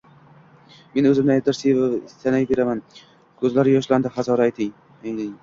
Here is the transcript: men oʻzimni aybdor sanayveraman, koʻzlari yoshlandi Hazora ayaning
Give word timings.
men 0.95 1.07
oʻzimni 1.09 1.33
aybdor 1.33 1.57
sanayveraman, 2.13 2.83
koʻzlari 3.45 3.77
yoshlandi 3.77 4.15
Hazora 4.19 4.51
ayaning 4.55 5.31